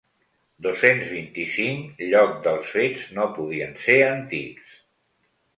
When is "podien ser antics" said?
3.39-4.69